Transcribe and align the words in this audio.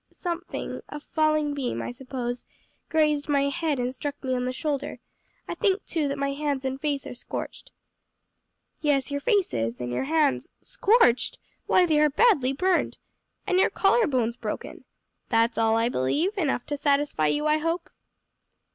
"Something 0.11 0.81
a 0.89 0.99
falling 0.99 1.53
beam, 1.53 1.79
I 1.79 1.91
suppose, 1.91 2.43
grazed 2.89 3.29
my 3.29 3.49
head 3.49 3.79
and 3.79 3.93
struck 3.93 4.23
me 4.23 4.33
on 4.33 4.45
the 4.45 4.51
shoulder; 4.51 4.97
I 5.47 5.53
think, 5.53 5.85
too, 5.85 6.07
that 6.07 6.17
my 6.17 6.31
hands 6.33 6.65
and 6.65 6.81
face 6.81 7.05
are 7.05 7.13
scorched." 7.13 7.71
"Yes, 8.81 9.11
your 9.11 9.21
face 9.21 9.53
is; 9.53 9.79
and 9.79 9.91
your 9.91 10.05
hands 10.05 10.49
scorched? 10.59 11.37
why 11.67 11.85
they 11.85 11.99
are 11.99 12.09
badly 12.09 12.51
burned! 12.51 12.97
And 13.45 13.59
your 13.59 13.69
collar 13.69 14.07
bone's 14.07 14.37
broken. 14.37 14.85
That's 15.29 15.59
all, 15.59 15.77
I 15.77 15.87
believe; 15.87 16.35
enough 16.35 16.65
to 16.65 16.77
satisfy 16.77 17.27
you, 17.27 17.45
I 17.45 17.59
hope?" 17.59 17.87